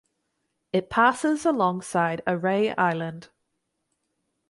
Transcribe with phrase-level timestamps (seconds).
[0.73, 3.29] It passes alongside Arey Island.